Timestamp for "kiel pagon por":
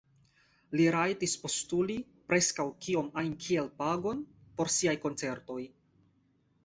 3.45-4.73